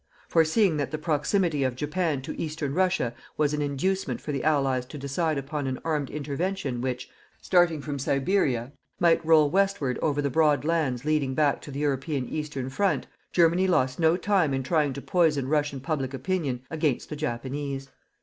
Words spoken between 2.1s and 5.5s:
to eastern Russia was an inducement for the Allies to decide